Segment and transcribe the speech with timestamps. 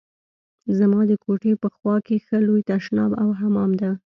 [0.77, 3.93] زما د کوټې په خوا کښې ښه لوى تشناب او حمام و.